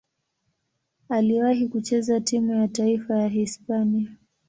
[1.09, 4.17] Aliwahi kucheza timu ya taifa ya Hispania.